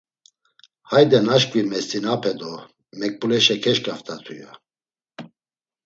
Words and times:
“Hayde 0.89 1.19
naşǩvi 1.27 1.61
mest̆inape 1.71 2.31
do 2.39 2.51
Menkbuleşa 2.99 3.55
kelaft̆atu.” 3.63 4.33
ya. 4.41 4.51